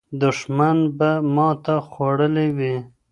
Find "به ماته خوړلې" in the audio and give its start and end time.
0.97-2.47